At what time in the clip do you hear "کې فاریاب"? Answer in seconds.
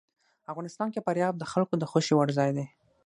0.93-1.33